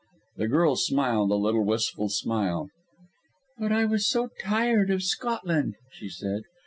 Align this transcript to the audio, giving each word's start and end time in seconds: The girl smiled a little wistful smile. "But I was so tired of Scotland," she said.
The 0.37 0.47
girl 0.47 0.75
smiled 0.77 1.29
a 1.29 1.35
little 1.35 1.63
wistful 1.63 2.09
smile. 2.09 2.69
"But 3.59 3.71
I 3.71 3.85
was 3.85 4.09
so 4.09 4.31
tired 4.39 4.89
of 4.89 5.03
Scotland," 5.03 5.75
she 5.91 6.09
said. 6.09 6.41